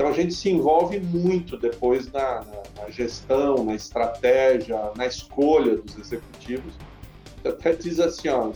[0.00, 5.76] Então a gente se envolve muito depois na, na, na gestão, na estratégia, na escolha
[5.76, 6.72] dos executivos.
[7.44, 8.50] Até diz assim, ó,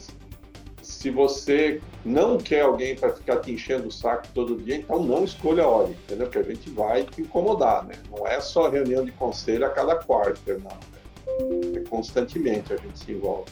[0.80, 5.22] se você não quer alguém para ficar te enchendo o saco todo dia, então não
[5.22, 6.28] escolha a hora, entendeu?
[6.28, 7.96] Porque a gente vai te incomodar, né?
[8.10, 10.93] Não é só reunião de conselho a cada quarto, não.
[11.74, 13.50] É constantemente a gente se envolve.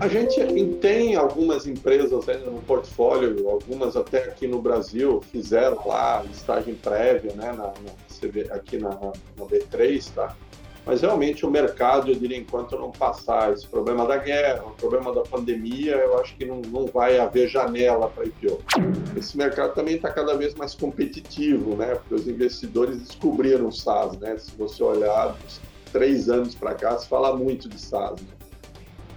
[0.00, 0.44] A gente
[0.80, 7.32] tem algumas empresas ainda no portfólio, algumas até aqui no Brasil fizeram lá listagem prévia,
[7.34, 10.36] né, na, na aqui na, na B3, tá?
[10.84, 15.12] Mas realmente o mercado, eu diria, enquanto não passar esse problema da guerra, o problema
[15.12, 18.60] da pandemia, eu acho que não, não vai haver janela para IPO.
[19.16, 21.94] Esse mercado também está cada vez mais competitivo, né?
[21.94, 24.36] Porque os investidores descobriram o SaaS, né?
[24.36, 25.36] Se você olhar
[25.92, 28.20] três anos para cá, se fala muito de SaaS.
[28.20, 28.28] Né?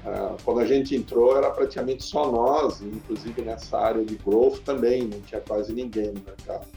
[0.05, 5.03] Ah, quando a gente entrou, era praticamente só nós, inclusive nessa área de growth também,
[5.03, 6.67] não tinha quase ninguém no mercado.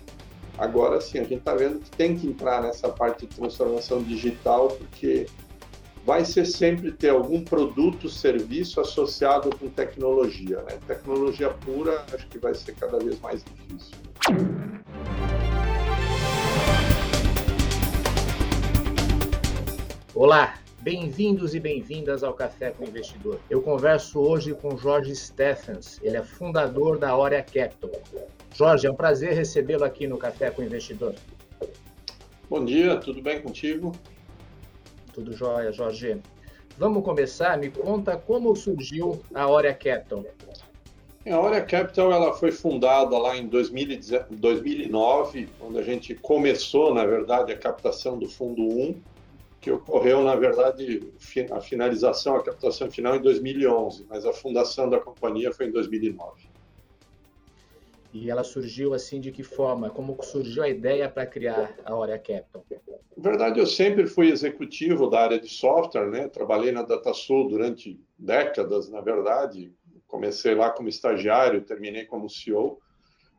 [0.56, 4.68] Agora sim, a gente está vendo que tem que entrar nessa parte de transformação digital,
[4.68, 5.27] porque
[6.06, 10.62] vai ser sempre ter algum produto, serviço associado com tecnologia.
[10.62, 10.78] Né?
[10.86, 13.94] Tecnologia pura, acho que vai ser cada vez mais difícil.
[20.20, 23.38] Olá, bem-vindos e bem-vindas ao Café com o Investidor.
[23.48, 27.92] Eu converso hoje com Jorge Stephens, ele é fundador da Aurea Capital.
[28.52, 31.14] Jorge, é um prazer recebê-lo aqui no Café com o Investidor.
[32.50, 33.92] Bom dia, tudo bem contigo?
[35.14, 36.20] Tudo jóia, Jorge.
[36.77, 37.56] Vamos começar?
[37.56, 40.24] Me conta como surgiu a Aurea Capital.
[41.30, 47.52] A Aurea Capital ela foi fundada lá em 2009, quando a gente começou, na verdade,
[47.52, 49.00] a captação do Fundo 1
[49.61, 51.12] que ocorreu, na verdade,
[51.51, 56.48] a finalização, a captação final em 2011, mas a fundação da companhia foi em 2009.
[58.12, 59.91] E ela surgiu assim de que forma?
[59.91, 62.64] Como surgiu a ideia para criar a Aurea Capital?
[63.17, 66.29] Na verdade, eu sempre fui executivo da área de software, né?
[66.29, 69.73] Trabalhei na DataSul durante décadas, na verdade.
[70.07, 72.79] Comecei lá como estagiário, terminei como CEO.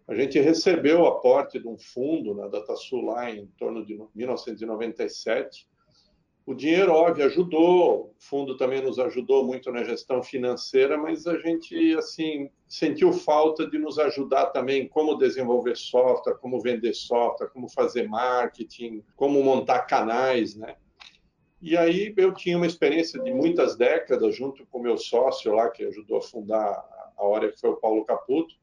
[0.08, 5.68] A gente recebeu o aporte de um fundo na DataSul lá em torno de 1997
[6.50, 11.38] o dinheiro, óbvio, ajudou, o fundo também nos ajudou muito na gestão financeira, mas a
[11.38, 17.70] gente, assim, sentiu falta de nos ajudar também como desenvolver software, como vender software, como
[17.70, 20.76] fazer marketing, como montar canais, né?
[21.62, 25.86] E aí eu tinha uma experiência de muitas décadas junto com meu sócio lá, que
[25.86, 26.84] ajudou a fundar
[27.16, 28.56] a hora que foi o Paulo Caputo,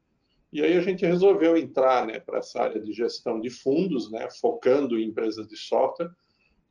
[0.51, 4.27] e aí a gente resolveu entrar né, para essa área de gestão de fundos, né,
[4.41, 6.11] focando em empresas de software,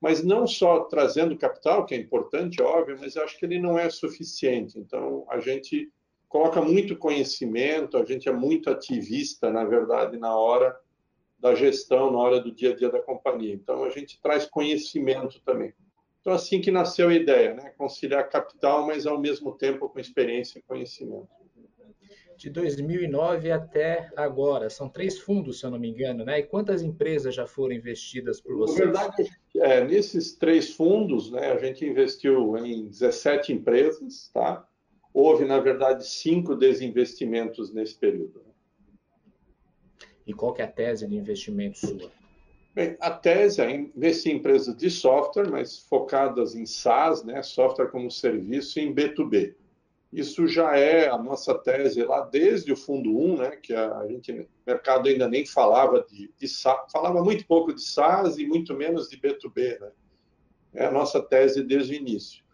[0.01, 3.89] mas não só trazendo capital, que é importante, óbvio, mas acho que ele não é
[3.89, 4.79] suficiente.
[4.79, 5.91] Então, a gente
[6.29, 10.79] coloca muito conhecimento, a gente é muito ativista, na verdade, na hora
[11.39, 13.55] da gestão, na hora do dia a dia da companhia.
[13.55, 15.73] Então, a gente traz conhecimento também.
[16.21, 17.73] Então, assim que nasceu a ideia, né?
[17.79, 21.29] conciliar capital, mas ao mesmo tempo com experiência e conhecimento
[22.37, 24.69] de 2009 até agora.
[24.69, 26.41] São três fundos, se eu não me engano, né?
[26.41, 28.79] E quantas empresas já foram investidas por vocês?
[28.79, 29.31] Na verdade,
[29.61, 34.67] é, nesses três fundos, né, a gente investiu em 17 empresas, tá?
[35.13, 38.45] Houve, na verdade, cinco desinvestimentos nesse período.
[40.27, 42.11] E qual que é a tese de investimento sua?
[42.75, 47.89] Bem, a tese é investir em empresas de software, mas focadas em SaaS, né, software
[47.89, 49.55] como serviço, e em B2B.
[50.13, 54.33] Isso já é a nossa tese lá desde o fundo 1, né, que a gente
[54.33, 56.47] o mercado ainda nem falava de, de
[56.91, 59.91] falava muito pouco de SaaS e muito menos de B2B, né?
[60.75, 62.45] É a nossa tese desde o início.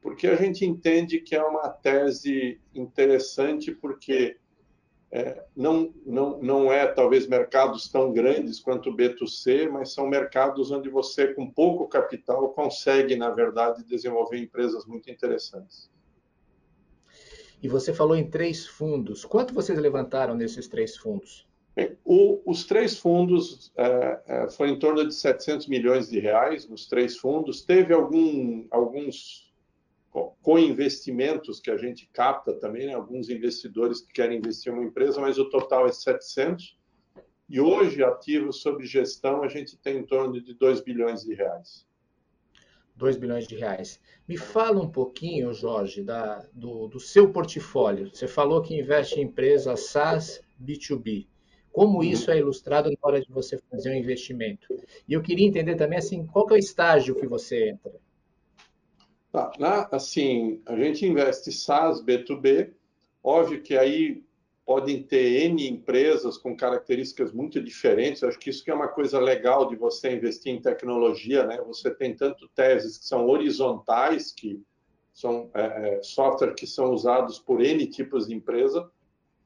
[0.00, 4.36] Porque a gente entende que é uma tese interessante porque
[5.12, 10.70] é, não, não, não é talvez mercados tão grandes quanto o B2C, mas são mercados
[10.70, 15.90] onde você, com pouco capital, consegue, na verdade, desenvolver empresas muito interessantes.
[17.62, 19.24] E você falou em três fundos.
[19.24, 21.46] Quanto vocês levantaram nesses três fundos?
[21.76, 26.68] Bem, o, os três fundos é, é, foi em torno de 700 milhões de reais
[26.68, 27.62] nos três fundos.
[27.62, 29.50] Teve algum, alguns
[30.42, 32.94] co-investimentos que a gente capta também, né?
[32.94, 36.76] alguns investidores que querem investir em uma empresa, mas o total é 700.
[37.48, 41.86] E hoje, ativos sob gestão, a gente tem em torno de 2 bilhões de reais.
[42.96, 44.00] 2 bilhões de reais.
[44.28, 48.10] Me fala um pouquinho, Jorge, da, do, do, seu portfólio.
[48.14, 51.26] Você falou que investe em empresas SaaS B2B.
[51.72, 52.04] Como uhum.
[52.04, 54.66] isso é ilustrado na hora de você fazer um investimento?
[55.08, 57.92] E eu queria entender também assim, qual é o estágio que você entra?
[59.32, 62.72] Tá, assim, a gente investe SaaS B2B.
[63.24, 64.22] Óbvio que aí
[64.64, 68.22] podem ter N empresas com características muito diferentes.
[68.22, 71.60] acho que isso que é uma coisa legal de você investir em tecnologia, né?
[71.66, 74.62] Você tem tanto teses que são horizontais, que
[75.12, 78.88] são é, é, software que são usados por N tipos de empresa,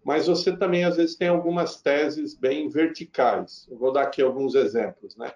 [0.04, 3.66] mas você também às vezes tem algumas teses bem verticais.
[3.70, 5.32] Eu vou dar aqui alguns exemplos, né?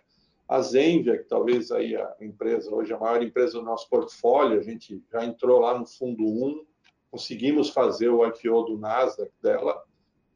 [0.47, 4.62] A Zenvia, que talvez aí a empresa hoje a maior empresa do nosso portfólio, a
[4.62, 6.65] gente já entrou lá no fundo 1,
[7.11, 9.83] conseguimos fazer o IPO do Nasdaq dela.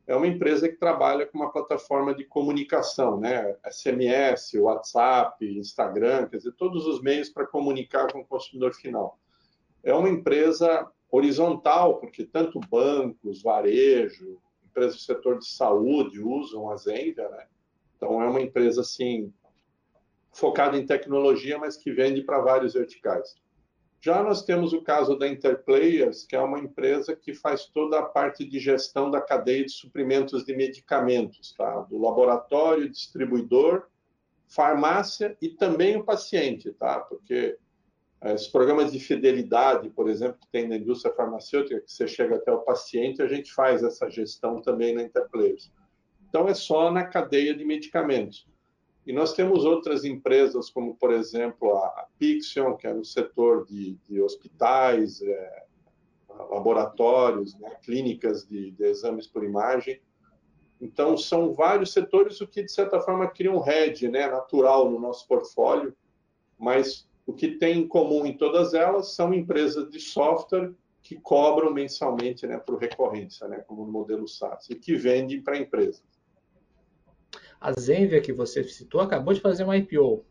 [0.06, 3.56] É uma empresa que trabalha com uma plataforma de comunicação, né?
[3.70, 9.18] SMS, WhatsApp, Instagram, quer dizer, todos os meios para comunicar com o consumidor final.
[9.82, 16.76] É uma empresa horizontal, porque tanto bancos, varejo, empresas do setor de saúde usam a
[16.76, 17.46] Zenvia, né?
[17.96, 19.32] Então é uma empresa assim
[20.32, 23.36] focada em tecnologia, mas que vende para vários verticais.
[24.04, 28.02] Já nós temos o caso da Interplayers, que é uma empresa que faz toda a
[28.02, 31.80] parte de gestão da cadeia de suprimentos de medicamentos, tá?
[31.88, 33.86] do laboratório, distribuidor,
[34.46, 37.00] farmácia e também o paciente, tá?
[37.00, 37.56] porque
[38.20, 42.36] eh, esses programas de fidelidade, por exemplo, que tem na indústria farmacêutica, que você chega
[42.36, 45.72] até o paciente, a gente faz essa gestão também na Interplayers.
[46.28, 48.46] Então, é só na cadeia de medicamentos.
[49.06, 53.98] E nós temos outras empresas, como, por exemplo, a Pixion, que é no setor de,
[54.08, 55.64] de hospitais, é,
[56.50, 60.00] laboratórios, né, clínicas de, de, exames por imagem.
[60.80, 64.98] Então, são vários setores, o que, de certa forma, cria um hedge né, natural no
[64.98, 65.94] nosso portfólio,
[66.58, 70.72] mas o que tem em comum em todas elas são empresas de software
[71.02, 75.58] que cobram mensalmente né, por recorrência, né, como no modelo SaaS, e que vendem para
[75.58, 76.02] empresas.
[77.64, 80.22] A Zenvia, que você citou, acabou de fazer uma IPO.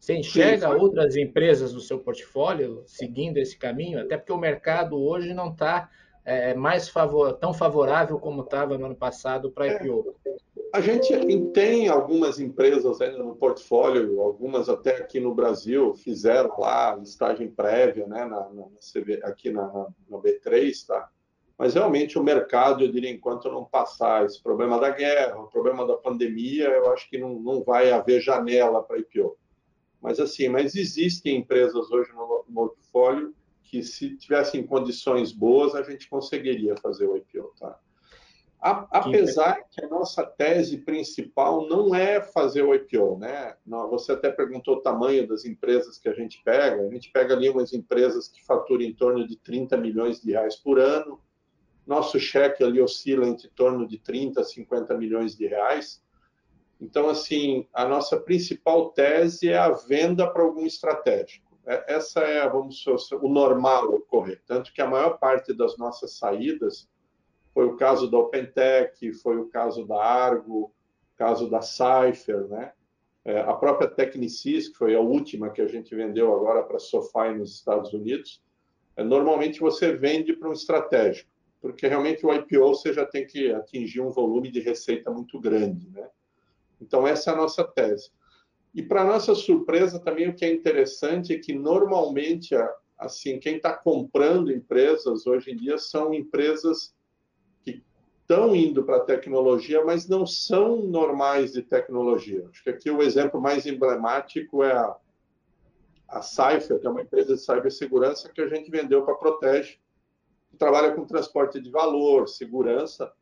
[0.00, 4.00] Você enxerga Sim, outras empresas do seu portfólio seguindo esse caminho?
[4.00, 5.88] Até porque o mercado hoje não está
[6.24, 10.16] é, mais favor, tão favorável como estava no ano passado para a IPO.
[10.26, 10.32] É,
[10.74, 11.12] a gente
[11.52, 18.08] tem algumas empresas ainda no portfólio, algumas até aqui no Brasil fizeram lá listagem prévia,
[18.08, 18.64] né, na, na
[19.22, 21.08] aqui na, na, na B3, tá?
[21.62, 25.86] Mas realmente o mercado, eu diria, enquanto não passar esse problema da guerra, o problema
[25.86, 29.38] da pandemia, eu acho que não, não vai haver janela para IPO.
[30.00, 33.32] Mas assim, mas existem empresas hoje no, portfólio
[33.62, 37.78] que se tivessem condições boas, a gente conseguiria fazer o IPO, tá?
[38.60, 43.56] apesar que a nossa tese principal não é fazer o IPO, né?
[43.90, 46.82] Você até perguntou o tamanho das empresas que a gente pega.
[46.82, 50.56] A gente pega ali umas empresas que faturam em torno de 30 milhões de reais
[50.56, 51.20] por ano,
[51.86, 56.02] nosso cheque ali oscila entre torno de 30 a 50 milhões de reais.
[56.80, 61.56] Então, assim, a nossa principal tese é a venda para algum estratégico.
[61.64, 64.42] É, essa é, vamos o normal ocorrer.
[64.46, 66.88] Tanto que a maior parte das nossas saídas
[67.54, 70.72] foi o caso da OpenTech, foi o caso da Argo,
[71.16, 72.72] caso da Cypher, né?
[73.24, 76.80] É, a própria Technicis, que foi a última que a gente vendeu agora para a
[76.80, 78.42] SoFi nos Estados Unidos,
[78.96, 81.31] é, normalmente você vende para um estratégico
[81.62, 85.88] porque realmente o IPO você já tem que atingir um volume de receita muito grande,
[85.90, 86.08] né?
[86.80, 88.10] Então essa é a nossa tese.
[88.74, 92.52] E para nossa surpresa também o que é interessante é que normalmente
[92.98, 96.92] assim quem está comprando empresas hoje em dia são empresas
[97.62, 97.80] que
[98.20, 102.44] estão indo para a tecnologia, mas não são normais de tecnologia.
[102.50, 104.96] Acho que aqui o exemplo mais emblemático é a,
[106.08, 109.78] a Cypher, que é uma empresa de cibersegurança que a gente vendeu para Protege
[110.58, 113.12] trabalha com transporte de valor, segurança,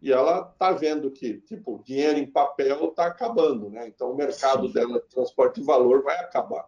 [0.00, 3.88] e ela está vendo que, tipo, dinheiro em papel está acabando, né?
[3.88, 4.72] Então, o mercado Sim.
[4.72, 6.66] dela de transporte de valor vai acabar.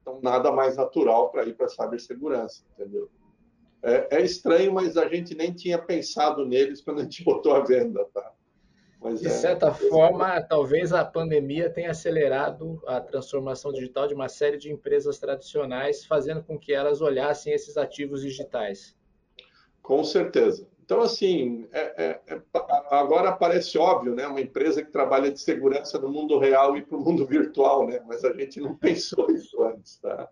[0.00, 3.10] Então, nada mais natural para ir para a cibersegurança, entendeu?
[3.82, 7.60] É, é, estranho, mas a gente nem tinha pensado neles quando a gente botou a
[7.60, 8.32] venda, tá?
[9.00, 14.28] Mas de é, certa forma, talvez a pandemia tenha acelerado a transformação digital de uma
[14.28, 18.94] série de empresas tradicionais, fazendo com que elas olhassem esses ativos digitais.
[19.82, 20.68] Com certeza.
[20.84, 22.42] Então, assim, é, é, é,
[22.90, 24.26] agora parece óbvio, né?
[24.26, 28.00] Uma empresa que trabalha de segurança no mundo real e para o mundo virtual, né?
[28.08, 30.28] Mas a gente não pensou isso antes, tá?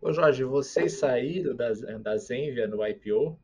[0.00, 3.38] Ô Jorge, vocês saíram da, da Zenvia no IPO?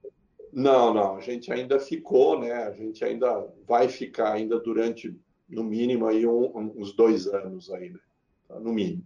[0.50, 1.16] Não, não.
[1.16, 2.52] A gente ainda ficou, né?
[2.52, 5.14] A gente ainda vai ficar ainda durante,
[5.48, 8.00] no mínimo, aí um, uns dois anos aí, né?
[8.48, 9.04] No mínimo.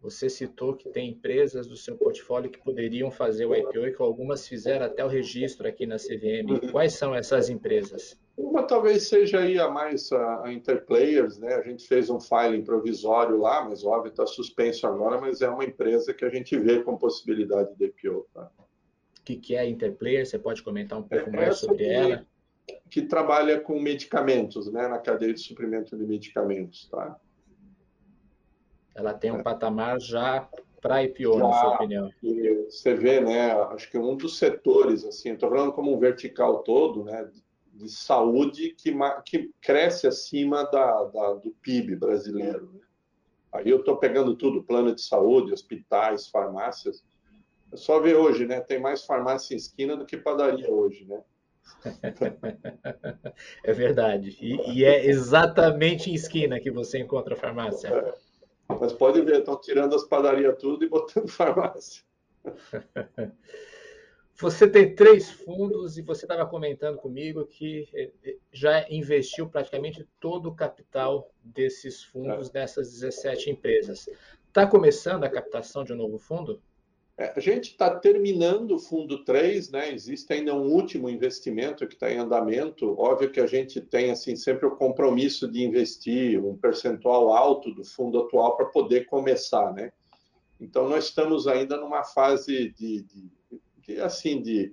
[0.00, 4.00] Você citou que tem empresas do seu portfólio que poderiam fazer o IPO e que
[4.00, 6.70] algumas fizeram até o registro aqui na CVM.
[6.70, 8.16] Quais são essas empresas?
[8.36, 11.54] Uma talvez seja aí a mais a, Interplayers, né?
[11.54, 15.64] A gente fez um filing provisório lá, mas óbvio está suspenso agora, mas é uma
[15.64, 18.26] empresa que a gente vê com possibilidade de IPO.
[18.32, 18.48] Tá?
[19.28, 20.26] que, que é a Interplayer?
[20.26, 22.26] Você pode comentar um pouco é mais sobre que, ela?
[22.90, 27.20] Que trabalha com medicamentos, né, na cadeia de suprimento de medicamentos, tá?
[28.98, 29.42] Ela tem um é.
[29.42, 30.48] patamar já
[30.82, 32.10] para IPO, já, na sua opinião?
[32.68, 33.52] Você vê, né?
[33.52, 37.30] Acho que um dos setores, assim, estou falando como um vertical todo, né?
[37.72, 38.92] De saúde que,
[39.24, 42.72] que cresce acima da, da do PIB brasileiro.
[42.72, 42.80] Né?
[43.52, 47.04] Aí eu estou pegando tudo, plano de saúde, hospitais, farmácias.
[47.72, 48.60] É só ver hoje, né?
[48.60, 51.22] Tem mais farmácia em esquina do que padaria hoje, né?
[53.62, 54.36] é verdade.
[54.40, 57.88] E, e, é exatamente em esquina que você encontra a farmácia.
[57.88, 58.27] É.
[58.68, 62.02] Mas pode ver, estão tirando as padarias tudo e botando farmácia.
[64.40, 70.08] Você tem três fundos e você estava comentando comigo que eh, eh, já investiu praticamente
[70.20, 72.52] todo o capital desses fundos, é.
[72.52, 74.08] dessas 17 empresas.
[74.46, 76.62] Está começando a captação de um novo fundo?
[77.18, 79.92] É, a gente está terminando o fundo 3, né?
[79.92, 82.94] existe ainda um último investimento que está em andamento.
[82.96, 87.84] Óbvio que a gente tem assim sempre o compromisso de investir um percentual alto do
[87.84, 89.72] fundo atual para poder começar.
[89.72, 89.90] Né?
[90.60, 93.32] Então, nós estamos ainda numa fase de, de,
[93.78, 94.72] de, assim, de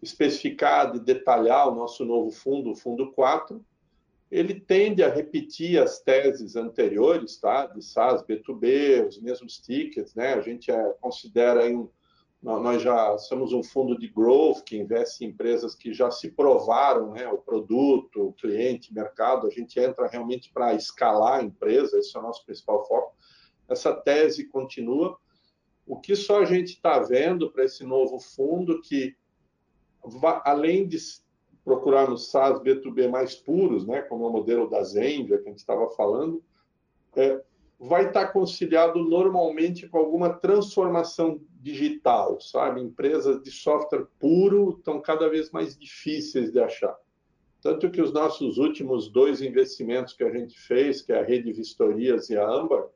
[0.00, 3.60] especificar, de detalhar o nosso novo fundo, o fundo 4,
[4.32, 7.66] ele tende a repetir as teses anteriores, tá?
[7.66, 10.32] De SaaS, B2B, os mesmos tickets, né?
[10.32, 11.86] A gente é, considera um,
[12.42, 17.12] nós já somos um fundo de growth que investe em empresas que já se provaram,
[17.12, 17.28] né?
[17.28, 19.46] O produto, o cliente, mercado.
[19.46, 21.98] A gente entra realmente para escalar a empresa.
[21.98, 23.14] Esse é o nosso principal foco.
[23.68, 25.14] Essa tese continua.
[25.86, 29.14] O que só a gente está vendo para esse novo fundo que
[30.42, 30.96] além de
[31.64, 35.50] procurar nos SaaS B2B mais puros, né, como é o modelo da Zenvia que a
[35.50, 36.42] gente estava falando,
[37.14, 37.40] é,
[37.78, 42.80] vai estar tá conciliado normalmente com alguma transformação digital, sabe?
[42.80, 46.96] Empresas de software puro estão cada vez mais difíceis de achar.
[47.60, 51.52] Tanto que os nossos últimos dois investimentos que a gente fez, que é a Rede
[51.52, 52.86] Vistorias e a Ambar,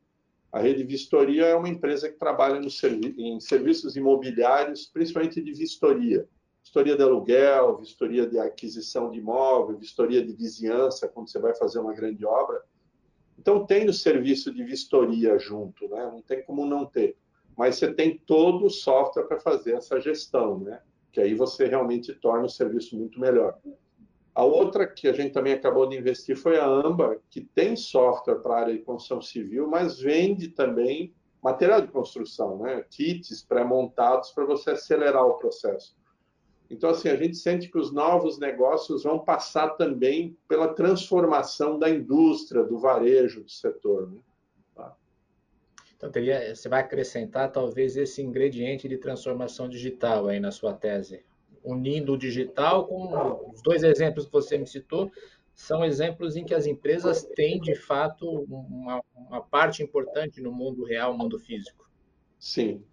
[0.52, 6.28] a Rede Vistoria é uma empresa que trabalha servi em serviços imobiliários, principalmente de vistoria
[6.66, 11.78] vistoria de aluguel, vistoria de aquisição de imóvel, vistoria de vizinhança, quando você vai fazer
[11.78, 12.60] uma grande obra.
[13.38, 16.10] Então, tem o serviço de vistoria junto, né?
[16.12, 17.16] não tem como não ter.
[17.56, 20.80] Mas você tem todo o software para fazer essa gestão, né?
[21.12, 23.56] que aí você realmente torna o serviço muito melhor.
[24.34, 28.40] A outra que a gente também acabou de investir foi a AMBA, que tem software
[28.40, 32.84] para a área de construção civil, mas vende também material de construção, né?
[32.90, 35.94] kits pré-montados para você acelerar o processo.
[36.68, 41.88] Então, assim, a gente sente que os novos negócios vão passar também pela transformação da
[41.88, 44.10] indústria, do varejo, do setor.
[44.10, 44.20] Né?
[44.74, 44.96] Tá.
[45.96, 51.24] Então, teria, você vai acrescentar talvez esse ingrediente de transformação digital aí na sua tese,
[51.62, 55.10] unindo o digital com os dois exemplos que você me citou,
[55.54, 60.84] são exemplos em que as empresas têm, de fato, uma, uma parte importante no mundo
[60.84, 61.88] real, mundo físico.
[62.38, 62.84] Sim,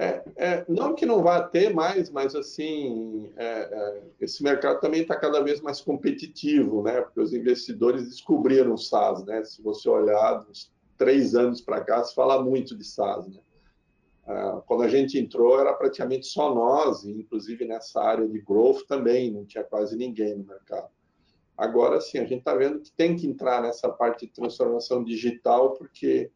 [0.00, 5.02] é, é, não que não vá ter mais, mas assim, é, é esse mercado também
[5.02, 7.02] está cada vez mais competitivo, né?
[7.02, 9.44] Porque os investidores descobriram o SaaS, né?
[9.44, 13.40] Se você olhar uns três anos para cá, se fala muito de SaaS, né?
[14.26, 19.30] É, quando a gente entrou, era praticamente só nós, inclusive nessa área de growth também,
[19.30, 20.88] não tinha quase ninguém no mercado.
[21.58, 25.74] Agora sim, a gente está vendo que tem que entrar nessa parte de transformação digital,
[25.74, 26.30] porque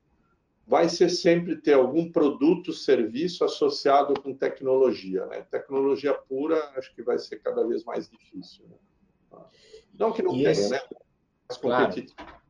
[0.66, 5.26] vai ser sempre ter algum produto, serviço associado com tecnologia.
[5.26, 5.42] Né?
[5.50, 8.66] Tecnologia pura, acho que vai ser cada vez mais difícil.
[8.68, 9.38] Né?
[9.98, 10.70] Não que não tenha, esse...
[10.70, 10.80] né?
[11.48, 12.16] Mas competitivo.
[12.16, 12.43] Claro.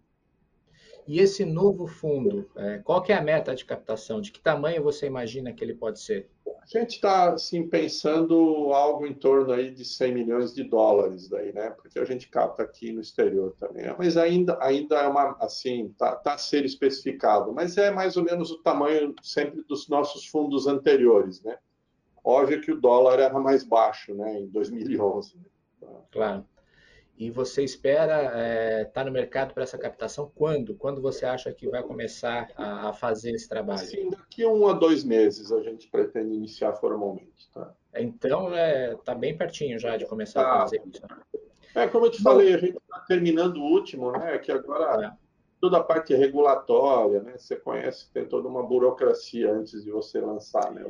[1.06, 4.20] E esse novo fundo, é, qual que é a meta de captação?
[4.20, 6.30] De que tamanho você imagina que ele pode ser?
[6.46, 11.52] A gente está assim, pensando algo em torno aí de 100 milhões de dólares, daí,
[11.52, 11.68] né?
[11.70, 13.84] porque a gente capta aqui no exterior também.
[13.98, 18.24] Mas ainda, ainda é uma, assim, está tá a ser especificado, mas é mais ou
[18.24, 21.42] menos o tamanho sempre dos nossos fundos anteriores.
[21.42, 21.58] Né?
[22.24, 24.40] Óbvio que o dólar era mais baixo né?
[24.40, 25.36] em 2011.
[25.36, 25.88] Né?
[26.10, 26.46] Claro.
[27.16, 30.74] E você espera estar é, tá no mercado para essa captação quando?
[30.74, 33.86] Quando você acha que vai começar a, a fazer esse trabalho?
[33.86, 37.48] Sim, daqui um a dois meses a gente pretende iniciar formalmente.
[37.52, 37.72] Tá?
[37.94, 40.54] Então, está é, tá bem pertinho já de começar tá.
[40.54, 41.02] a fazer isso.
[41.02, 41.42] Né?
[41.76, 44.36] É, como eu te Bom, falei, a gente está terminando o último, né?
[44.38, 45.12] que agora é.
[45.60, 47.34] toda a parte regulatória, né?
[47.38, 50.84] você conhece, tem toda uma burocracia antes de você lançar né.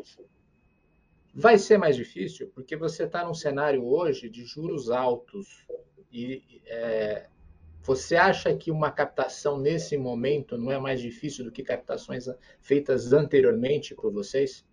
[1.35, 5.67] Vai ser mais difícil porque você está num cenário hoje de juros altos
[6.15, 7.27] e é,
[7.83, 12.27] você acha que uma captação nesse momento não é mais difícil do que captações
[12.61, 14.65] feitas anteriormente por vocês?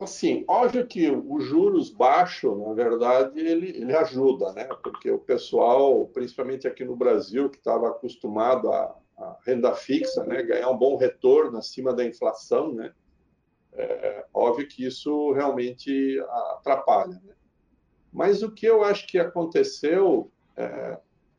[0.00, 4.64] Assim, óbvio que os juros baixos, na verdade, ele, ele ajuda, né?
[4.82, 10.42] Porque o pessoal, principalmente aqui no Brasil, que estava acostumado a, a, renda fixa, né?
[10.42, 12.92] Ganhar um bom retorno acima da inflação, né?
[13.74, 16.18] É, óbvio que isso realmente
[16.58, 17.34] atrapalha, né?
[18.12, 20.30] Mas o que eu acho que aconteceu,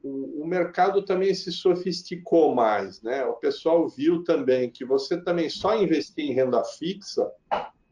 [0.03, 3.25] o, mercado também se sofisticou mais, né?
[3.25, 7.29] O pessoal viu também que você também só investir em renda fixa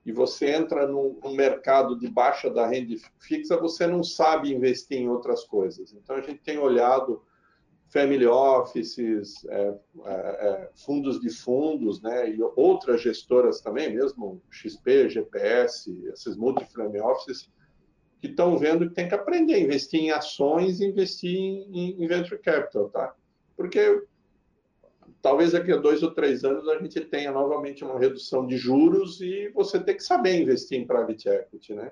[0.06, 5.00] e você entra num, num mercado de baixa da renda fixa, você não sabe investir
[5.00, 5.94] em outras coisas.
[5.94, 7.24] Então a gente tem olhado
[7.88, 9.74] family offices, é,
[10.06, 17.00] é, é fundos de fundos, né, e outras gestoras também, mesmo XP, GPS, esses multi-family
[17.00, 17.50] offices,
[18.26, 22.08] que estão vendo que tem que aprender a investir em ações e investir em, em
[22.08, 23.14] venture capital, tá?
[23.56, 24.04] Porque
[25.22, 29.22] talvez daqui a dois ou três anos a gente tenha novamente uma redução de juros
[29.22, 31.92] e você tem que saber investir em private equity, né?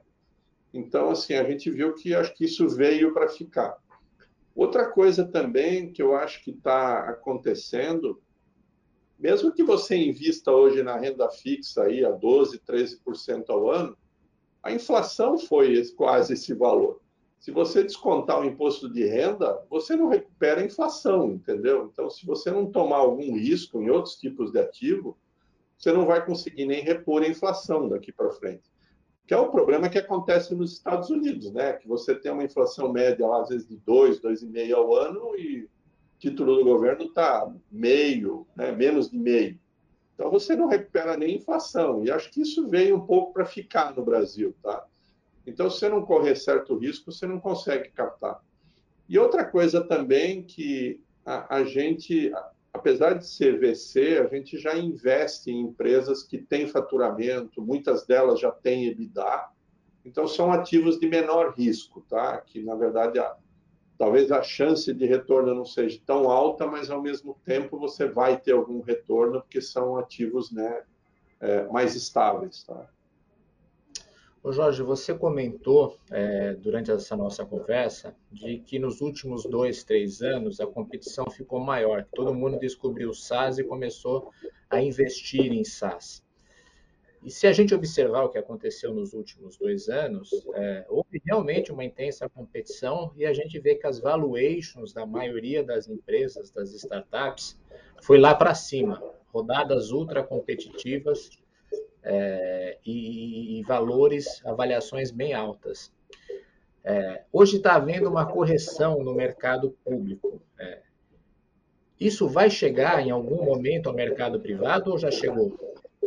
[0.73, 3.77] Então, assim, a gente viu que acho que isso veio para ficar.
[4.55, 8.19] Outra coisa também que eu acho que está acontecendo,
[9.19, 13.95] mesmo que você invista hoje na renda fixa aí a 12, 13% ao ano,
[14.63, 17.01] a inflação foi quase esse valor.
[17.37, 21.89] Se você descontar o imposto de renda, você não recupera a inflação, entendeu?
[21.91, 25.17] Então, se você não tomar algum risco em outros tipos de ativo,
[25.77, 28.63] você não vai conseguir nem repor a inflação daqui para frente.
[29.27, 31.73] Que é o problema que acontece nos Estados Unidos, né?
[31.73, 35.63] Que você tem uma inflação média lá, às vezes de 2, 2,5 ao ano e
[35.63, 35.69] o
[36.19, 38.71] título do governo está meio, né?
[38.71, 39.59] menos de meio.
[40.23, 42.05] Então você não recupera nem inflação.
[42.05, 44.85] E acho que isso veio um pouco para ficar no Brasil, tá?
[45.45, 48.41] Então, se você não correr certo risco, você não consegue captar.
[49.09, 52.31] E outra coisa também que a, a gente,
[52.71, 58.39] apesar de ser VC, a gente já investe em empresas que têm faturamento, muitas delas
[58.39, 59.49] já têm EBITDA,
[60.05, 62.37] então são ativos de menor risco, tá?
[62.37, 63.35] Que na verdade a,
[64.03, 68.37] talvez a chance de retorno não seja tão alta, mas ao mesmo tempo você vai
[68.37, 70.83] ter algum retorno porque são ativos né,
[71.39, 72.65] é, mais estáveis.
[72.65, 72.85] Tá?
[74.43, 80.21] Ô Jorge, você comentou é, durante essa nossa conversa de que nos últimos dois, três
[80.21, 84.31] anos a competição ficou maior, todo mundo descobriu o SaaS e começou
[84.69, 86.21] a investir em SaaS.
[87.23, 91.71] E se a gente observar o que aconteceu nos últimos dois anos, é, houve realmente
[91.71, 96.73] uma intensa competição e a gente vê que as valuations da maioria das empresas, das
[96.73, 97.57] startups,
[98.01, 101.29] foi lá para cima, rodadas ultra competitivas
[102.03, 105.93] é, e, e, valores, avaliações bem altas.
[106.83, 110.41] É, hoje está havendo uma correção no mercado público.
[110.59, 110.81] É,
[111.97, 115.57] isso vai chegar em algum momento ao mercado privado ou já chegou?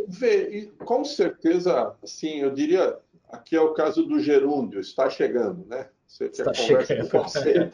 [0.09, 5.89] Vê, com certeza, sim, eu diria, aqui é o caso do gerúndio, está chegando, né?
[6.07, 7.11] Você está chegando.
[7.11, 7.71] Com você,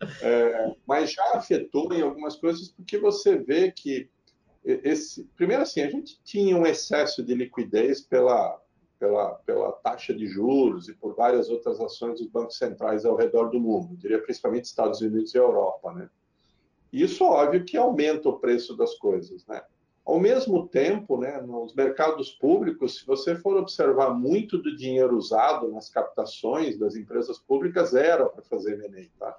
[0.22, 4.08] é, mas já afetou em algumas coisas porque você vê que
[4.64, 8.60] esse, primeiro assim, a gente tinha um excesso de liquidez pela,
[8.98, 13.50] pela, pela taxa de juros e por várias outras ações dos bancos centrais ao redor
[13.50, 16.10] do mundo, diria principalmente Estados Unidos e Europa, né?
[16.92, 19.62] Isso óbvio que aumenta o preço das coisas, né?
[20.04, 25.70] Ao mesmo tempo, né, nos mercados públicos, se você for observar muito do dinheiro usado
[25.70, 29.38] nas captações das empresas públicas era para fazer M&A, tá?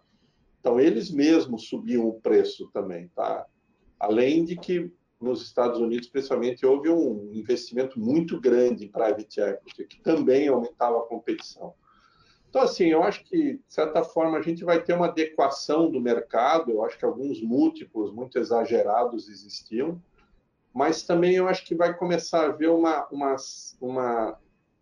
[0.60, 3.46] Então eles mesmos subiam o preço também, tá?
[4.00, 9.86] Além de que nos Estados Unidos, principalmente, houve um investimento muito grande em private equity,
[9.86, 11.74] que também aumentava a competição.
[12.50, 16.02] Então, assim, eu acho que, de certa forma, a gente vai ter uma adequação do
[16.02, 16.72] mercado.
[16.72, 20.02] Eu acho que alguns múltiplos muito exagerados existiam,
[20.74, 23.36] mas também eu acho que vai começar a haver uma, uma,
[23.80, 24.40] uma,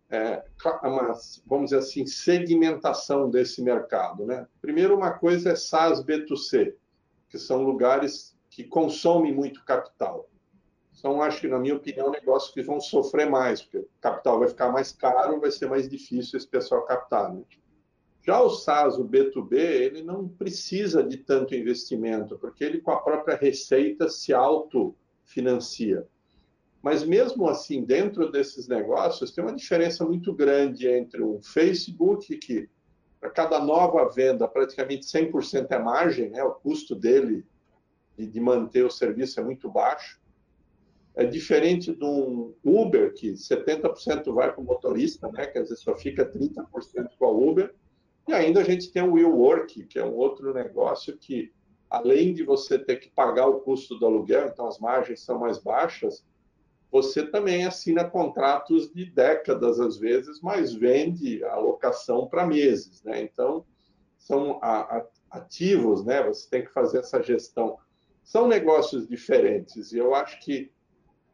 [0.08, 0.44] é,
[0.82, 4.24] uma, vamos dizer assim, segmentação desse mercado.
[4.24, 4.46] Né?
[4.60, 6.74] Primeiro, uma coisa é SaaS B2C,
[7.28, 10.28] que são lugares que consomem muito capital.
[10.92, 14.48] São, acho que, na minha opinião, negócios que vão sofrer mais, porque o capital vai
[14.48, 17.32] ficar mais caro, vai ser mais difícil esse pessoal captar.
[17.32, 17.42] Né?
[18.22, 23.00] Já o SaaS, o B2B, ele não precisa de tanto investimento, porque ele, com a
[23.00, 24.94] própria receita, se auto
[25.30, 26.06] financia.
[26.82, 32.68] Mas mesmo assim, dentro desses negócios, tem uma diferença muito grande entre um Facebook, que
[33.20, 36.42] para cada nova venda, praticamente 100% é margem, né?
[36.42, 37.44] o custo dele
[38.16, 40.18] de, manter o serviço é muito baixo.
[41.14, 45.46] É diferente de um Uber, que 70% vai para o motorista, né?
[45.46, 46.64] quer dizer, só fica 30%
[47.18, 47.74] com a Uber.
[48.26, 51.52] E ainda a gente tem o WeWork, que é um outro negócio que
[51.90, 55.58] além de você ter que pagar o custo do aluguel, então as margens são mais
[55.58, 56.24] baixas,
[56.90, 63.02] você também assina contratos de décadas, às vezes, mas vende a locação para meses.
[63.02, 63.22] Né?
[63.22, 63.64] Então,
[64.18, 64.60] são
[65.30, 66.22] ativos, né?
[66.22, 67.78] você tem que fazer essa gestão.
[68.22, 70.70] São negócios diferentes, e eu acho que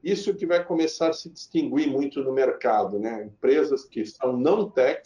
[0.03, 2.99] isso que vai começar a se distinguir muito no mercado.
[2.99, 3.25] Né?
[3.25, 5.03] Empresas que são não tech,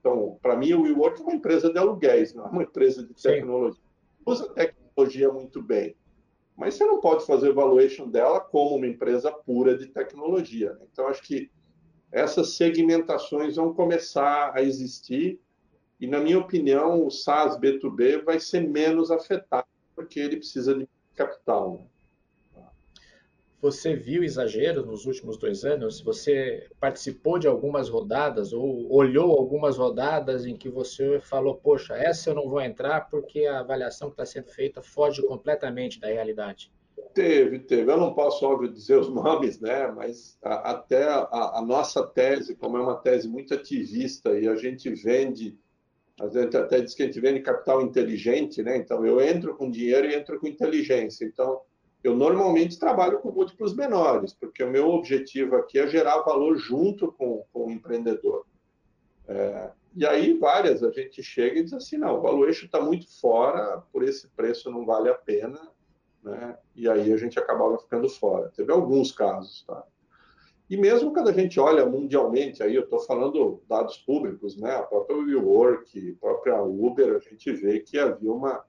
[0.00, 3.14] então, para mim, o WeWork é uma empresa de aluguéis, não é uma empresa de
[3.14, 3.80] tecnologia.
[3.80, 3.83] Sim.
[4.26, 5.96] Usa tecnologia muito bem
[6.56, 10.72] mas você não pode fazer valuation dela como uma empresa pura de tecnologia.
[10.74, 10.86] Né?
[10.92, 11.50] Então, acho que
[12.12, 15.40] essas segmentações vão começar a existir
[16.00, 20.88] e, na minha opinião, o SaaS B2B vai ser menos afetado porque ele precisa de
[21.14, 21.80] capital.
[21.80, 21.86] Né?
[23.60, 26.00] Você viu exageros nos últimos dois anos?
[26.00, 32.30] Você participou de algumas rodadas ou olhou algumas rodadas em que você falou: Poxa, essa
[32.30, 36.70] eu não vou entrar porque a avaliação que está sendo feita foge completamente da realidade?
[37.14, 37.90] Teve, teve.
[37.90, 39.86] Eu não posso, óbvio, dizer os nomes, né?
[39.92, 44.56] mas a, até a, a, nossa tese, como é uma tese muito ativista e a
[44.56, 45.56] gente vende,
[46.20, 48.76] a gente até diz que a gente vende capital inteligente, né?
[48.76, 51.24] então eu entro com dinheiro e entro com inteligência.
[51.24, 51.60] Então,
[52.04, 57.10] eu normalmente trabalho com múltiplos menores, porque o meu objetivo aqui é gerar valor junto
[57.10, 58.44] com, com o empreendedor.
[59.26, 63.08] É, e aí, várias, a gente chega e diz assim, não, o valuation está muito
[63.18, 65.58] fora, por esse preço não vale a pena,
[66.22, 66.58] né?
[66.76, 68.52] e aí a gente acabava ficando fora.
[68.54, 69.82] Teve alguns casos, tá?
[70.68, 74.76] E mesmo quando a gente olha mundialmente, aí eu estou falando dados públicos, né?
[74.76, 78.62] a própria WeWork, a própria Uber, a gente vê que havia uma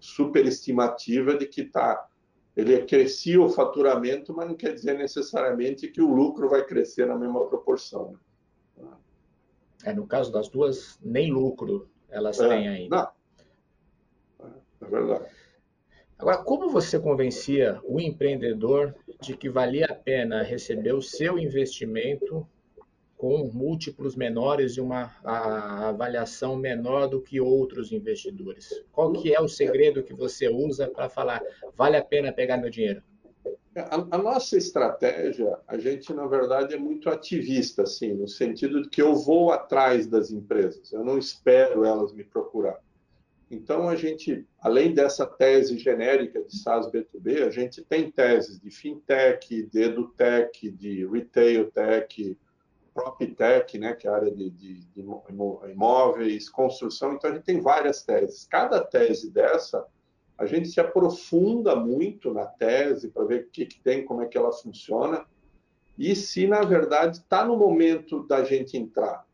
[0.00, 2.08] superestimativa de que está
[2.56, 7.14] ele crescia o faturamento, mas não quer dizer necessariamente que o lucro vai crescer na
[7.14, 8.18] mesma proporção.
[9.84, 13.12] É, no caso das duas, nem lucro elas é, têm ainda.
[14.40, 14.54] Não.
[14.80, 15.26] É verdade.
[16.18, 22.48] Agora, como você convencia o empreendedor de que valia a pena receber o seu investimento
[23.16, 28.82] com múltiplos menores e uma avaliação menor do que outros investidores?
[28.92, 31.42] Qual que é o segredo que você usa para falar
[31.76, 33.02] vale a pena pegar meu dinheiro?
[33.76, 38.88] A, a, nossa estratégia, a gente na verdade é muito ativista, assim, no sentido de
[38.88, 42.80] que eu vou atrás das empresas, eu não espero elas me procurar.
[43.50, 48.70] Então a gente, além dessa tese genérica de SaaS B2B, a gente tem teses de
[48.70, 52.36] fintech, de edutech, de retail tech,
[52.96, 55.04] PropTech, né, que é a área de, de, de,
[55.68, 57.12] imóveis, construção.
[57.12, 58.46] Então, a gente tem várias teses.
[58.50, 59.84] Cada tese dessa,
[60.38, 64.26] a gente se aprofunda muito na tese para ver o que, que tem, como é
[64.26, 65.26] que ela funciona
[65.98, 69.24] e se, na verdade, está no momento da gente entrar.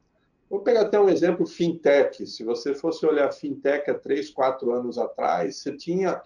[0.49, 2.27] Vou pegar até um exemplo fintech.
[2.27, 6.23] Se você fosse olhar fintech há três, quatro anos atrás, você tinha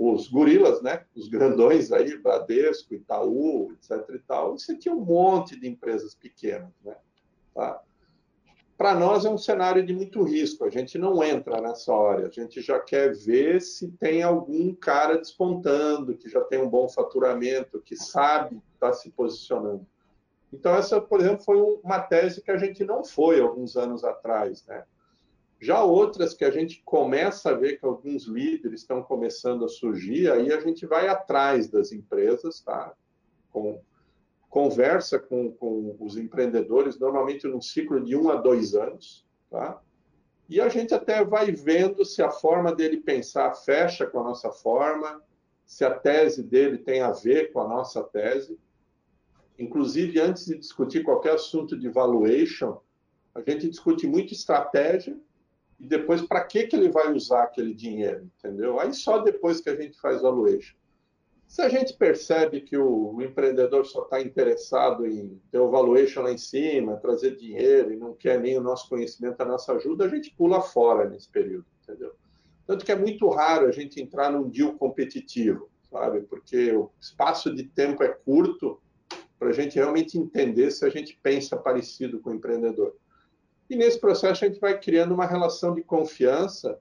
[0.00, 1.04] os gorilas, né?
[1.14, 4.14] Os grandões aí, Bradesco, Itaú, etc.
[4.14, 4.58] e tal.
[4.58, 6.96] você tinha um monte de empresas pequenas, né?
[7.54, 7.82] Tá?
[8.78, 10.64] Para nós é um cenário de muito risco.
[10.64, 12.26] A gente não entra nessa hora.
[12.26, 16.88] A gente já quer ver se tem algum cara despontando, que já tem um bom
[16.88, 19.86] faturamento, que sabe estar tá se posicionando.
[20.50, 24.64] Então essa, por exemplo, foi uma tese que a gente não foi alguns anos atrás,
[24.66, 24.82] né?
[25.60, 30.30] Já outras que a gente começa a ver que alguns líderes estão começando a surgir,
[30.32, 32.94] aí a gente vai atrás das empresas, tá?
[33.52, 33.78] Com,
[34.48, 39.78] conversa com, com os empreendedores, normalmente num ciclo de um a dois anos, tá?
[40.48, 44.50] E a gente até vai vendo se a forma dele pensar fecha com a nossa
[44.50, 45.22] forma,
[45.66, 48.58] se a tese dele tem a ver com a nossa tese.
[49.58, 52.80] Inclusive, antes de discutir qualquer assunto de valuation,
[53.34, 55.16] a gente discute muito estratégia
[55.80, 58.78] e depois para que, que ele vai usar aquele dinheiro, entendeu?
[58.78, 60.76] Aí só depois que a gente faz valuation.
[61.48, 66.30] Se a gente percebe que o, empreendedor só está interessado em ter o valuation lá
[66.30, 70.08] em cima, trazer dinheiro e não quer nem o nosso conhecimento, a nossa ajuda, a
[70.08, 72.12] gente pula fora nesse período, entendeu?
[72.66, 76.20] Tanto que é muito raro a gente entrar num deal competitivo, sabe?
[76.20, 78.80] Porque o espaço de tempo é curto
[79.36, 82.94] para a gente realmente entender se a gente pensa parecido com o empreendedor.
[83.70, 86.80] E nesse processo a gente vai criando uma relação de confiança.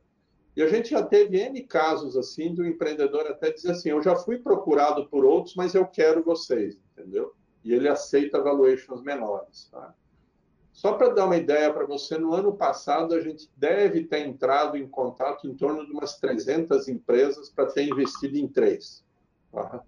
[0.55, 4.15] E a gente já teve N casos assim do empreendedor até dizer assim: eu já
[4.15, 7.31] fui procurado por outros, mas eu quero vocês, entendeu?
[7.63, 9.69] E ele aceita valuations menores.
[9.71, 9.93] Tá?
[10.73, 14.75] Só para dar uma ideia para você, no ano passado a gente deve ter entrado
[14.75, 19.05] em contato em torno de umas 300 empresas para ter investido em três.
[19.51, 19.83] Tá?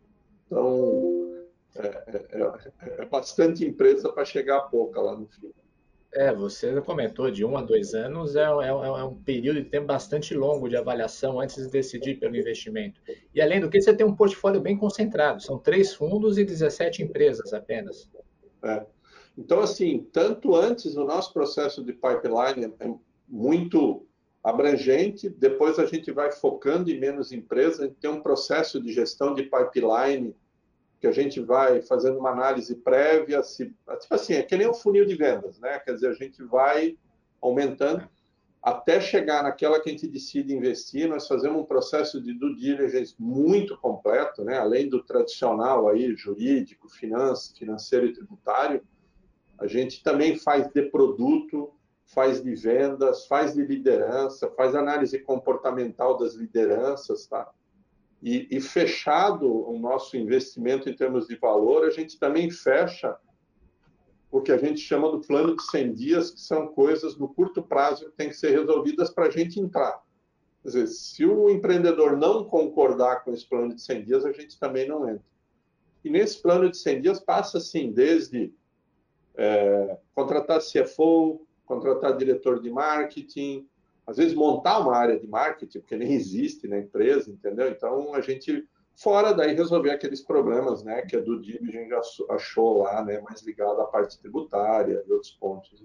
[0.45, 1.45] Então,
[1.77, 5.51] é, é, é, é bastante empresa para chegar a pouca lá no fim.
[6.13, 9.87] É, você comentou de um a dois anos, é, é, é, um período de tempo
[9.87, 12.99] bastante longo de avaliação antes de decidir pelo investimento.
[13.33, 17.01] E além do que, você tem um portfólio bem concentrado, são três fundos e 17
[17.01, 18.09] empresas apenas.
[18.63, 18.85] É.
[19.37, 22.93] Então, assim, tanto antes o nosso processo de pipeline é
[23.27, 24.05] muito
[24.43, 28.91] abrangente, depois a gente vai focando em menos empresas, a gente tem um processo de
[28.91, 30.35] gestão de pipeline
[31.01, 34.73] que a gente vai fazendo uma análise prévia, se, tipo assim, é que nem um
[34.73, 35.79] funil de vendas, né?
[35.79, 36.95] Quer dizer, a gente vai
[37.41, 38.07] aumentando
[38.61, 43.15] até chegar naquela que a gente decide investir, nós fazemos um processo de due diligence
[43.17, 44.59] muito completo, né?
[44.59, 48.83] Além do tradicional aí jurídico, finança, financeiro e tributário,
[49.57, 51.73] a gente também faz de produto,
[52.05, 57.51] faz de vendas, faz de liderança, faz análise comportamental das lideranças, tá?
[58.21, 63.17] E, e, fechado o nosso investimento em termos de valor, a gente também fecha
[64.29, 67.63] o que a gente chama do plano de 100 dias, que são coisas no curto
[67.63, 70.01] prazo que têm que ser resolvidas para a gente entrar.
[70.61, 74.59] Quer dizer, se o empreendedor não concordar com esse plano de 100 dias, a gente
[74.59, 75.25] também não entra.
[76.03, 78.53] E nesse plano de 100 dias passa, assim, desde
[79.35, 83.67] é, contratar CFO, contratar diretor de marketing,
[84.11, 87.69] às vezes montar uma área de marketing, porque nem existe na empresa, entendeu?
[87.69, 91.93] Então, a gente, fora daí, resolver aqueles problemas, né, que a do DIB a gente
[92.29, 95.81] achou lá, né, mais ligado à parte tributária e outros pontos.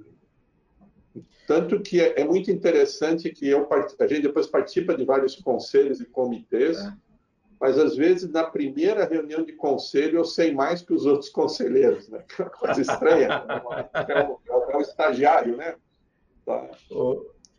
[1.47, 6.01] Tanto que é, é muito interessante que eu, a gente depois participa de vários conselhos
[6.01, 6.93] e comitês, é.
[7.61, 12.09] mas às vezes na primeira reunião de conselho eu sei mais que os outros conselheiros,
[12.09, 12.25] né?
[12.29, 13.29] Que é uma coisa estranha.
[14.09, 15.77] é, um, é um estagiário, né?
[16.45, 16.69] Tá.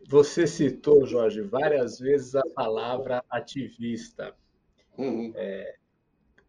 [0.06, 4.34] Você citou, Jorge, várias vezes a palavra ativista.
[4.96, 5.32] Uhum.
[5.34, 5.76] É,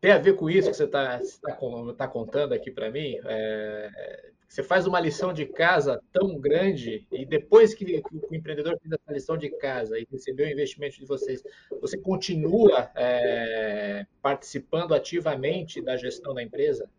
[0.01, 1.57] tem a ver com isso que você está tá,
[1.97, 3.19] tá contando aqui para mim?
[3.25, 8.79] É, você faz uma lição de casa tão grande e depois que, que, o empreendedor
[8.81, 11.43] fez essa lição de casa e recebeu o investimento de vocês,
[11.79, 16.89] você continua é, participando ativamente da gestão da empresa?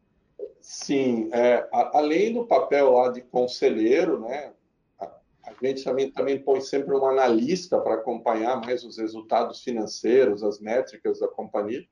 [0.60, 4.52] Sim, é, além do papel lá de conselheiro, né,
[5.66, 10.60] a gente também, também põe sempre um analista para acompanhar mais os resultados financeiros, as
[10.60, 11.84] métricas da companhia.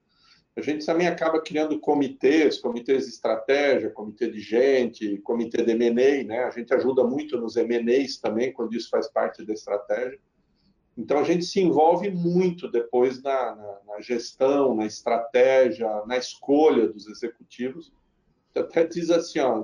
[0.56, 6.24] A gente também acaba criando comitês, comitês de estratégia, comitê de gente, comitê de M&A,
[6.24, 6.44] né?
[6.44, 10.18] A gente ajuda muito nos M&As também, quando isso faz parte da estratégia.
[10.96, 16.88] Então, a gente se envolve muito depois na, na, na gestão, na estratégia, na escolha
[16.88, 17.92] dos executivos.
[18.52, 19.62] Até diz assim, ó,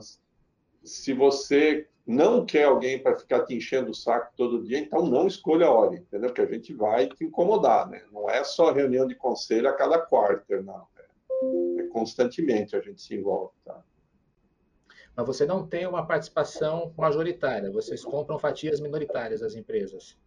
[0.85, 5.27] se você não quer alguém para ficar te enchendo o saco todo dia, então não
[5.27, 6.29] escolha a hora, entendeu?
[6.29, 8.03] Porque a gente vai te incomodar, né?
[8.13, 10.87] Não é só reunião de conselho a cada quarter, não.
[10.99, 13.83] É, é constantemente a gente se envolve, tá?
[15.17, 20.19] Mas você não tem uma participação majoritária, vocês compram fatias minoritárias das empresas.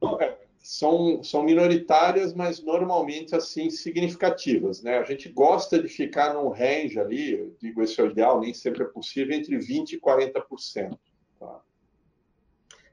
[0.59, 4.97] São, são minoritárias, mas normalmente assim significativas, né?
[4.97, 8.81] A gente gosta de ficar num range ali, digo esse é o ideal, nem sempre
[8.81, 10.97] é possível, entre 20% e 40%.
[11.39, 11.61] Tá?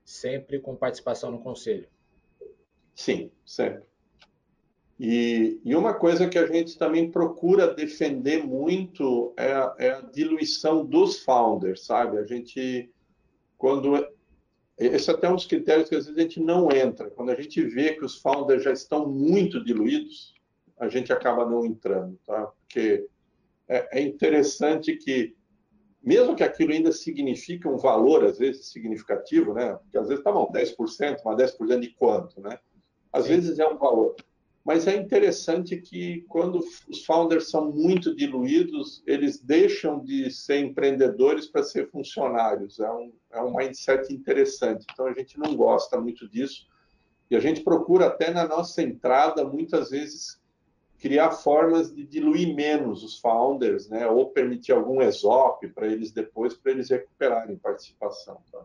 [0.04, 1.88] Sempre com participação no conselho.
[2.94, 3.82] Sim, sempre.
[4.98, 10.00] E, e, uma coisa que a gente também procura defender muito é a, é a,
[10.00, 12.18] diluição dos founders, sabe?
[12.18, 12.90] A gente,
[13.58, 14.06] quando.
[14.78, 17.10] Esse é até um dos critérios que às vezes a gente não entra.
[17.10, 20.34] Quando a gente vê que os founders já estão muito diluídos,
[20.78, 22.46] a gente acaba não entrando, tá?
[22.46, 23.06] Porque
[23.68, 25.34] é, é interessante que
[26.04, 29.74] mesmo que aquilo ainda signifique um valor, às vezes, significativo, né?
[29.74, 32.58] Porque às vezes tá bom, 10%, mas 10% de quanto, né?
[33.12, 33.30] Às Sim.
[33.30, 34.14] vezes é um valor.
[34.64, 41.46] Mas é interessante que quando os founders são muito diluídos, eles deixam de ser empreendedores
[41.46, 42.80] para ser funcionários.
[42.80, 44.86] É um, é um mindset interessante.
[44.90, 46.66] Então a gente não gosta muito disso.
[47.30, 50.40] E a gente procura até na nossa entrada, muitas vezes,
[51.04, 54.06] criar formas de diluir menos os founders, né?
[54.06, 58.40] Ou permitir algum ESOP para eles depois, para eles recuperarem participação.
[58.50, 58.64] Tá?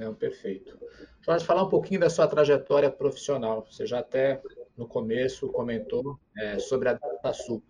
[0.00, 0.78] É, perfeito.
[1.20, 3.66] Jorge, falar um pouquinho da sua trajetória profissional.
[3.70, 4.40] Você já até
[4.74, 7.62] no começo comentou é, sobre a DataSul.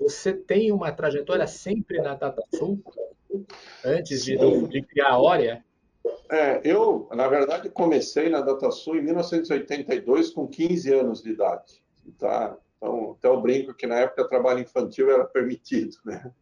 [0.00, 2.82] Você tem uma trajetória sempre na DataSul?
[3.84, 5.64] Antes de, de criar a Ória?
[6.28, 11.86] É, eu, na verdade, comecei na DataSul em 1982, com 15 anos de idade.
[12.12, 12.56] Tá?
[12.76, 16.32] Então, até eu brinco que na época trabalho infantil era permitido, né?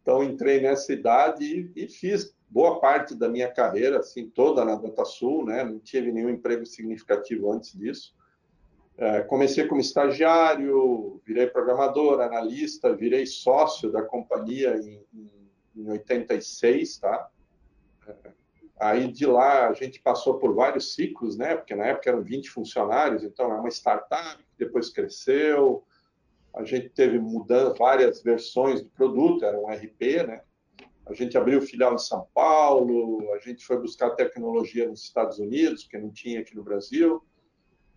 [0.00, 4.74] Então, entrei nessa idade e, e, fiz boa parte da minha carreira, assim, toda na
[4.74, 5.62] DataSul, né?
[5.62, 8.16] Não tive nenhum emprego significativo antes disso.
[8.96, 16.98] É, comecei como estagiário, virei programador, analista, virei sócio da companhia em, em, em 86,
[16.98, 17.30] tá?
[18.80, 21.56] Aí de lá a gente passou por vários ciclos, né?
[21.56, 25.84] Porque na época eram 20 funcionários, então é uma startup, depois cresceu.
[26.54, 30.42] A gente teve mudando várias versões do produto, era um RP, né?
[31.06, 35.84] A gente abriu filial em São Paulo, a gente foi buscar tecnologia nos Estados Unidos,
[35.84, 37.22] que não tinha aqui no Brasil.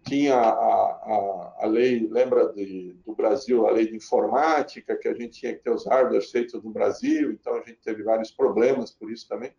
[0.07, 5.13] Tinha a, a, a lei, lembra de, do Brasil, a lei de informática, que a
[5.13, 8.91] gente tinha que ter os hardwares feitos no Brasil, então a gente teve vários problemas
[8.91, 9.53] por isso também.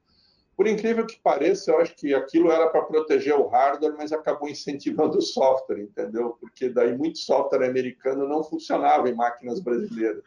[0.57, 4.49] Por incrível que pareça, eu acho que aquilo era para proteger o hardware, mas acabou
[4.49, 6.37] incentivando o software, entendeu?
[6.39, 10.23] Porque daí muito software americano não funcionava em máquinas brasileiras.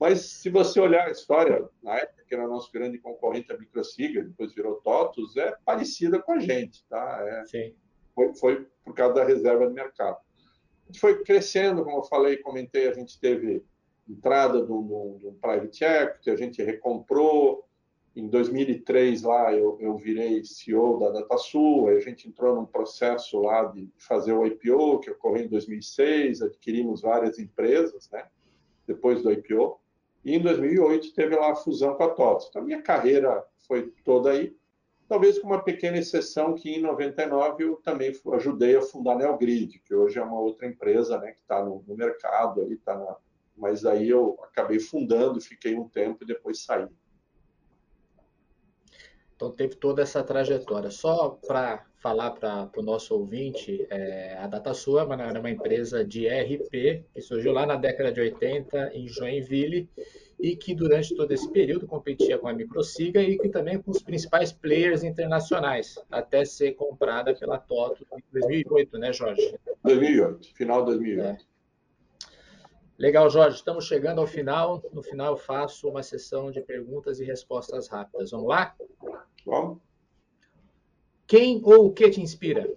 [0.00, 4.24] mas se você olhar a história, na época que era nosso grande concorrente, a Microsiga,
[4.24, 7.18] depois virou TOTUS, é parecida com a gente, tá?
[7.22, 7.74] É, Sim.
[8.14, 10.16] Foi, foi por causa da reserva de mercado.
[10.16, 13.62] A gente foi crescendo, como eu falei, comentei, a gente teve
[14.08, 17.66] entrada de um, de um private equity, a gente recomprou.
[18.14, 23.64] Em 2003, lá, eu, eu virei CEO da DataSul, a gente entrou num processo lá
[23.64, 28.26] de fazer o IPO, que ocorreu em 2006, adquirimos várias empresas, né,
[28.86, 29.80] depois do IPO.
[30.22, 32.48] E em 2008 teve lá a fusão com a TOTS.
[32.50, 34.54] Então, a minha carreira foi toda aí,
[35.08, 39.78] talvez com uma pequena exceção que em 99 eu também ajudei a fundar a Neogrid,
[39.78, 43.16] que hoje é uma outra empresa né, que está no, no mercado, está na,
[43.56, 46.86] mas aí eu acabei fundando, fiquei um tempo e depois saí.
[49.34, 50.88] Então teve toda essa trajetória.
[50.88, 57.04] Só para falar para o nosso ouvinte, é, a DataSul era uma empresa de RP
[57.12, 59.88] que surgiu lá na década de 80 em Joinville
[60.38, 64.02] e que durante todo esse período competia com a Microsiga e que também com os
[64.02, 69.56] principais players internacionais, até ser comprada pela Toto em 2008, né, Jorge?
[69.84, 71.44] 2008, final de 2008.
[71.44, 71.51] É.
[72.98, 73.56] Legal, Jorge.
[73.56, 74.82] Estamos chegando ao final.
[74.92, 78.30] No final, eu faço uma sessão de perguntas e respostas rápidas.
[78.30, 78.74] Vamos lá?
[79.44, 79.78] Vamos.
[81.26, 82.70] Quem ou o que te inspira?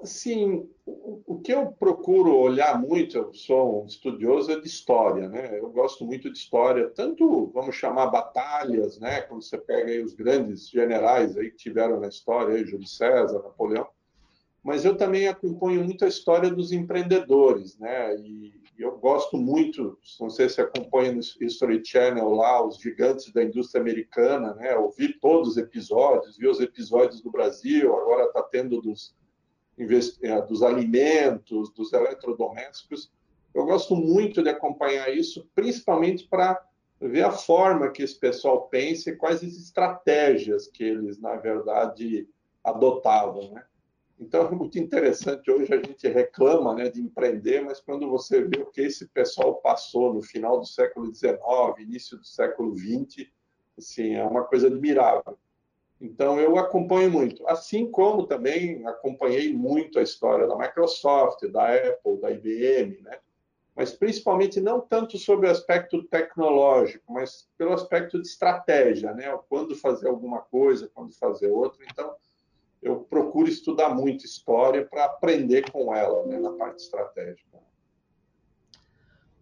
[0.00, 5.58] Assim, o que eu procuro olhar muito, eu sou um estudioso é de história, né?
[5.58, 9.22] Eu gosto muito de história, tanto, vamos chamar, batalhas, né?
[9.22, 13.42] Quando você pega aí os grandes generais aí que tiveram na história, aí, Júlio César,
[13.42, 13.86] Napoleão,
[14.62, 18.16] mas eu também acompanho muito a história dos empreendedores, né?
[18.16, 23.42] E eu gosto muito, não sei se acompanha no History Channel lá, os gigantes da
[23.42, 24.74] indústria americana, né?
[24.74, 29.14] Eu vi todos os episódios, vi os episódios do Brasil, agora está tendo dos,
[29.78, 33.10] eh, dos alimentos, dos eletrodomésticos.
[33.52, 36.64] Eu gosto muito de acompanhar isso, principalmente para
[37.00, 42.28] ver a forma que esse pessoal pensa e quais as estratégias que eles, na verdade,
[42.62, 43.64] adotavam, né?
[44.22, 45.50] Então, é muito interessante.
[45.50, 49.56] Hoje a gente reclama né, de empreender, mas quando você vê o que esse pessoal
[49.56, 51.38] passou no final do século XIX,
[51.80, 53.28] início do século XX,
[53.76, 55.36] assim, é uma coisa admirável.
[56.00, 57.46] Então, eu acompanho muito.
[57.46, 63.18] Assim como também acompanhei muito a história da Microsoft, da Apple, da IBM, né?
[63.74, 69.36] mas principalmente não tanto sobre o aspecto tecnológico, mas pelo aspecto de estratégia, né?
[69.48, 71.82] quando fazer alguma coisa, quando fazer outra.
[71.90, 72.14] Então,
[72.82, 77.58] eu procuro estudar muito história para aprender com ela né, na parte estratégica.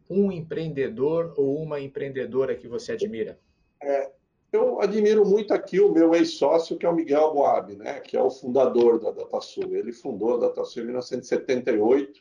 [0.08, 3.38] Um empreendedor ou uma empreendedora que você admira?
[3.82, 4.10] É,
[4.52, 8.22] eu admiro muito aqui o meu ex-sócio, que é o Miguel Boab, né, que é
[8.22, 9.74] o fundador da DataSul.
[9.74, 12.20] Ele fundou a DataSul em 1978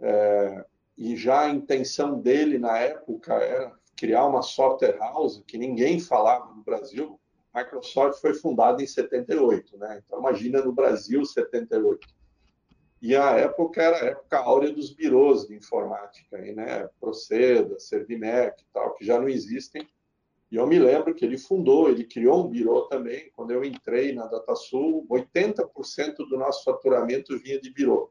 [0.00, 0.64] é,
[0.96, 6.52] e já a intenção dele na época era criar uma software house que ninguém falava
[6.52, 7.20] no Brasil,
[7.54, 10.02] Microsoft foi fundada em 78, né?
[10.04, 12.08] Então imagina no Brasil 78.
[13.00, 16.88] E a época era a época áurea dos birôs de informática, aí, né?
[16.98, 19.86] Proceda, Servimec e tal, que já não existem.
[20.50, 23.30] E eu me lembro que ele fundou, ele criou um birô também.
[23.34, 28.10] Quando eu entrei na DataSul, 80% do nosso faturamento vinha de birô.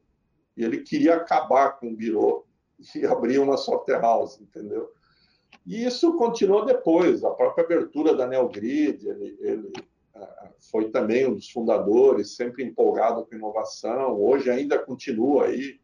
[0.55, 2.45] E ele queria acabar com o birô
[2.95, 4.91] e abrir uma software house, entendeu?
[5.65, 9.73] E isso continuou depois, a própria abertura da Neogrid, ele, ele
[10.59, 15.79] foi também um dos fundadores, sempre empolgado com inovação, hoje ainda continua aí,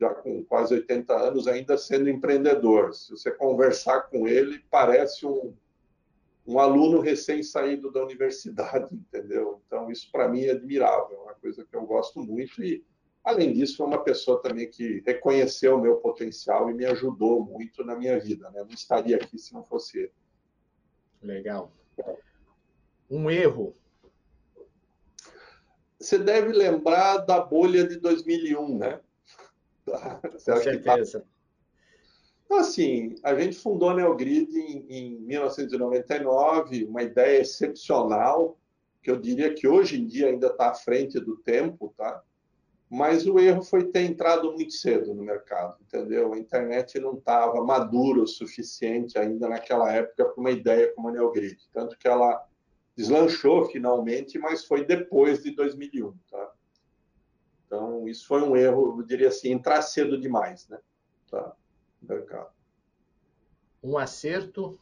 [0.00, 2.94] já com quase 80 anos, ainda sendo empreendedor.
[2.94, 5.54] Se você conversar com ele, parece um,
[6.46, 9.60] um aluno recém-saído da universidade, entendeu?
[9.66, 12.84] Então, isso para mim é admirável, é uma coisa que eu gosto muito e
[13.24, 17.84] Além disso, é uma pessoa também que reconheceu o meu potencial e me ajudou muito
[17.84, 18.50] na minha vida.
[18.50, 18.60] Né?
[18.60, 20.12] Não estaria aqui se não fosse ele.
[21.22, 21.72] Legal.
[23.10, 23.76] Um erro.
[25.98, 29.00] Você deve lembrar da bolha de 2001, né?
[29.84, 31.24] Com certeza.
[32.44, 38.58] Então, assim, a gente fundou a Neogrid em, em 1999, uma ideia excepcional,
[39.02, 42.22] que eu diria que hoje em dia ainda está à frente do tempo, tá?
[42.90, 46.32] Mas o erro foi ter entrado muito cedo no mercado, entendeu?
[46.32, 51.12] A internet não estava madura o suficiente ainda naquela época para uma ideia como a
[51.12, 51.58] Neogrid.
[51.70, 52.46] Tanto que ela
[52.96, 56.52] deslanchou finalmente, mas foi depois de 2001, tá?
[57.66, 60.78] Então, isso foi um erro, eu diria assim, entrar cedo demais, né?
[61.30, 61.54] Tá?
[62.00, 62.50] No mercado.
[63.82, 64.80] Um acerto?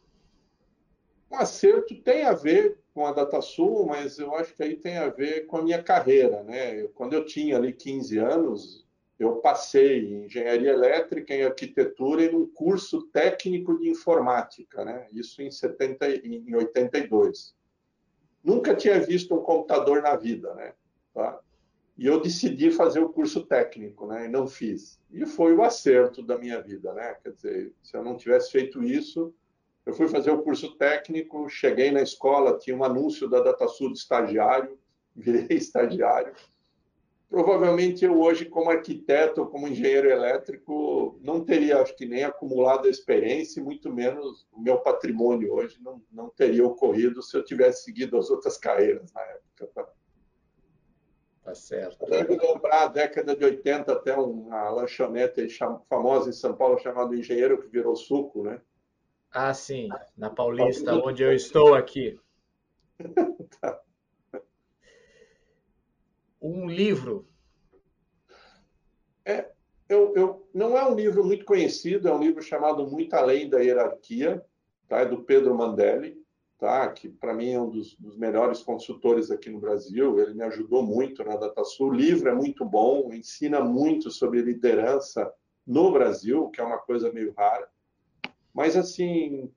[1.29, 5.11] Um acerto tem a ver com a DataSul, mas eu acho que aí tem a
[5.11, 6.81] ver com a minha carreira, né?
[6.81, 8.87] Eu, quando eu tinha ali 15 anos,
[9.19, 15.09] eu passei em engenharia elétrica, em arquitetura e num curso técnico de informática, né?
[15.13, 17.55] Isso em 70 em 82.
[18.43, 20.73] Nunca tinha visto um computador na vida, né?
[21.13, 21.39] Tá?
[21.99, 24.25] E eu decidi fazer o curso técnico, né?
[24.25, 24.99] E não fiz.
[25.13, 27.15] E foi o acerto da minha vida, né?
[27.23, 29.35] Quer dizer, se eu não tivesse feito isso,
[29.87, 33.99] eu fui fazer o curso técnico, cheguei na escola, tinha um anúncio da DataSul de
[33.99, 34.77] estagiário,
[35.15, 36.35] virei estagiário.
[37.29, 42.87] Provavelmente eu hoje, como arquiteto ou como engenheiro elétrico, não teria, acho que nem acumulado
[42.87, 47.85] a experiência, muito menos o meu patrimônio hoje não, não teria ocorrido se eu tivesse
[47.85, 49.67] seguido as outras carreiras na época.
[49.75, 49.89] Tá,
[51.45, 52.07] tá certo.
[52.07, 55.49] Deve lembrar a década de 80 até uma lanchonete
[55.89, 58.61] famosa em São Paulo chamada Engenheiro que virou suco, né?
[59.39, 62.19] Ah, sim, na Paulista, onde eu estou aqui.
[66.41, 67.29] Um livro.
[69.27, 69.51] É,
[69.91, 73.59] eu, eu, não é um livro muito conhecido, é um livro chamado Muito Além da
[73.59, 74.43] Hierarquia,
[74.89, 75.01] tá?
[75.01, 76.17] é do Pedro Mandelli,
[76.59, 76.91] tá?
[76.91, 80.83] que para mim é um dos, dos, melhores consultores aqui no Brasil, ele me ajudou
[80.83, 81.89] muito na DataSul.
[81.89, 85.31] O livro é muito bom, ensina muito sobre liderança
[85.67, 87.69] no Brasil, que é uma coisa meio rara.
[88.57, 89.53] Mas, assim,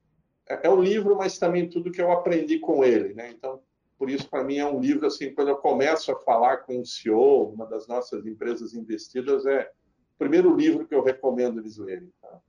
[0.45, 3.31] é, é um livro, mas também tudo que eu aprendi com ele, né?
[3.31, 3.63] Então,
[3.97, 6.85] por isso, para mim, é um livro, assim, quando eu começo a falar com o
[6.85, 9.71] CEO, uma das nossas empresas investidas, é
[10.15, 12.11] o primeiro livro que eu recomendo eles lerem.
[12.21, 12.41] Tá?